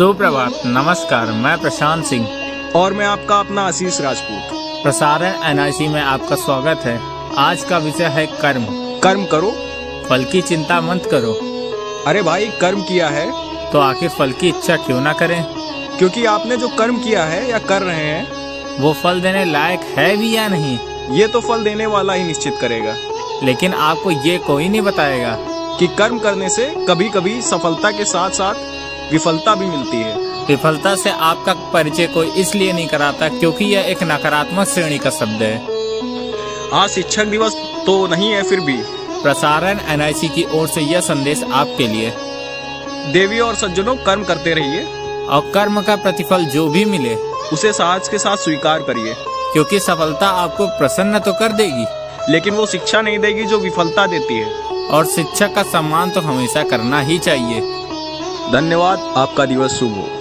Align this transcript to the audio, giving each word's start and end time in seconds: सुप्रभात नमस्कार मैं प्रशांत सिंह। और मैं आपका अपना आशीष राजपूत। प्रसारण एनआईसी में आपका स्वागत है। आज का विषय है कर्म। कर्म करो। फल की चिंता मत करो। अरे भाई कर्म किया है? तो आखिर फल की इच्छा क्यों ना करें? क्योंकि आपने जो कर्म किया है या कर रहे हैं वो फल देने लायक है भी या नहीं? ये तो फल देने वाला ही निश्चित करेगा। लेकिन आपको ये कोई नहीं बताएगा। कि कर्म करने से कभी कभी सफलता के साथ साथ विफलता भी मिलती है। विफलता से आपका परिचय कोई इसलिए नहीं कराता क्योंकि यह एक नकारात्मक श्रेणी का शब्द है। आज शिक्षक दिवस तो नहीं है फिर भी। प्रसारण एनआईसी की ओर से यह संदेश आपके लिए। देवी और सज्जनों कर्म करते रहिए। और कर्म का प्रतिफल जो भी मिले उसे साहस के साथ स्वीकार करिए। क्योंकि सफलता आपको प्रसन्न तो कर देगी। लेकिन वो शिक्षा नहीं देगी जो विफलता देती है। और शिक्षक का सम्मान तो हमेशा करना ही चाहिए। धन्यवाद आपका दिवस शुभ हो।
सुप्रभात 0.00 0.62
नमस्कार 0.66 1.26
मैं 1.26 1.60
प्रशांत 1.60 2.04
सिंह। 2.04 2.26
और 2.76 2.92
मैं 2.92 3.06
आपका 3.06 3.40
अपना 3.40 3.62
आशीष 3.66 4.00
राजपूत। 4.00 4.82
प्रसारण 4.82 5.42
एनआईसी 5.44 5.88
में 5.88 6.02
आपका 6.02 6.36
स्वागत 6.36 6.80
है। 6.84 7.00
आज 7.36 7.64
का 7.64 7.78
विषय 7.78 8.04
है 8.04 8.26
कर्म। 8.26 8.64
कर्म 9.00 9.24
करो। 9.24 9.50
फल 10.08 10.24
की 10.24 10.42
चिंता 10.42 10.80
मत 10.80 11.08
करो। 11.10 11.32
अरे 12.06 12.22
भाई 12.22 12.48
कर्म 12.48 12.82
किया 12.82 13.08
है? 13.08 13.32
तो 13.70 13.78
आखिर 13.78 14.08
फल 14.08 14.32
की 14.32 14.48
इच्छा 14.48 14.76
क्यों 14.76 15.00
ना 15.00 15.12
करें? 15.12 15.44
क्योंकि 15.98 16.24
आपने 16.24 16.56
जो 16.56 16.68
कर्म 16.68 16.98
किया 16.98 17.24
है 17.24 17.50
या 17.50 17.58
कर 17.58 17.82
रहे 17.82 18.04
हैं 18.04 18.26
वो 18.80 18.92
फल 18.92 19.20
देने 19.20 19.44
लायक 19.44 19.80
है 19.80 20.16
भी 20.16 20.36
या 20.36 20.48
नहीं? 20.48 20.78
ये 21.10 21.28
तो 21.28 21.40
फल 21.40 21.64
देने 21.64 21.86
वाला 21.86 22.12
ही 22.12 22.24
निश्चित 22.24 22.58
करेगा। 22.60 22.94
लेकिन 23.42 23.74
आपको 23.74 24.10
ये 24.10 24.38
कोई 24.38 24.68
नहीं 24.68 24.82
बताएगा। 24.82 25.38
कि 25.78 25.86
कर्म 25.86 26.18
करने 26.18 26.48
से 26.48 26.86
कभी 26.88 27.08
कभी 27.08 27.42
सफलता 27.42 27.90
के 27.90 28.04
साथ 28.04 28.30
साथ 28.30 28.54
विफलता 29.12 29.54
भी 29.54 29.66
मिलती 29.66 29.96
है। 29.96 30.44
विफलता 30.44 30.94
से 30.96 31.10
आपका 31.10 31.52
परिचय 31.52 32.06
कोई 32.06 32.30
इसलिए 32.30 32.72
नहीं 32.72 32.88
कराता 32.88 33.28
क्योंकि 33.28 33.64
यह 33.64 33.80
एक 33.80 34.02
नकारात्मक 34.02 34.68
श्रेणी 34.68 34.98
का 34.98 35.10
शब्द 35.10 35.42
है। 35.42 35.56
आज 36.72 36.90
शिक्षक 36.90 37.24
दिवस 37.24 37.54
तो 37.86 38.06
नहीं 38.06 38.32
है 38.32 38.42
फिर 38.42 38.60
भी। 38.60 38.76
प्रसारण 39.22 39.80
एनआईसी 39.88 40.28
की 40.28 40.44
ओर 40.44 40.68
से 40.68 40.80
यह 40.80 41.00
संदेश 41.00 41.42
आपके 41.52 41.88
लिए। 41.88 42.12
देवी 43.12 43.40
और 43.40 43.54
सज्जनों 43.54 43.96
कर्म 43.96 44.24
करते 44.24 44.54
रहिए। 44.54 44.82
और 45.26 45.50
कर्म 45.54 45.82
का 45.82 45.96
प्रतिफल 45.96 46.44
जो 46.44 46.68
भी 46.68 46.84
मिले 46.84 47.14
उसे 47.52 47.72
साहस 47.72 48.08
के 48.08 48.18
साथ 48.18 48.36
स्वीकार 48.36 48.80
करिए। 48.82 49.14
क्योंकि 49.52 49.80
सफलता 49.80 50.28
आपको 50.28 50.66
प्रसन्न 50.66 51.18
तो 51.18 51.32
कर 51.32 51.52
देगी। 51.52 51.84
लेकिन 52.32 52.54
वो 52.54 52.66
शिक्षा 52.66 53.00
नहीं 53.00 53.18
देगी 53.18 53.44
जो 53.44 53.58
विफलता 53.58 54.06
देती 54.06 54.34
है। 54.34 54.52
और 54.88 55.06
शिक्षक 55.06 55.54
का 55.54 55.62
सम्मान 55.62 56.10
तो 56.10 56.20
हमेशा 56.20 56.62
करना 56.62 57.00
ही 57.00 57.18
चाहिए। 57.18 57.79
धन्यवाद 58.52 58.98
आपका 59.16 59.44
दिवस 59.46 59.72
शुभ 59.72 59.92
हो। 59.92 60.19